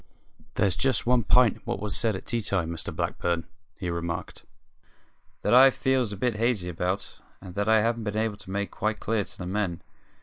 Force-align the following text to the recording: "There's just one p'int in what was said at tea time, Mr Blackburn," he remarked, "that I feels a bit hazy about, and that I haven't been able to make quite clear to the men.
"There's 0.55 0.75
just 0.75 1.05
one 1.05 1.21
p'int 1.23 1.57
in 1.57 1.61
what 1.63 1.79
was 1.79 1.95
said 1.95 2.15
at 2.15 2.25
tea 2.25 2.41
time, 2.41 2.71
Mr 2.71 2.91
Blackburn," 2.91 3.45
he 3.77 3.91
remarked, 3.91 4.41
"that 5.43 5.53
I 5.53 5.69
feels 5.69 6.11
a 6.11 6.17
bit 6.17 6.37
hazy 6.37 6.69
about, 6.69 7.19
and 7.39 7.53
that 7.53 7.69
I 7.69 7.81
haven't 7.83 8.05
been 8.05 8.17
able 8.17 8.37
to 8.37 8.49
make 8.49 8.71
quite 8.71 8.99
clear 8.99 9.23
to 9.23 9.37
the 9.37 9.45
men. 9.45 9.83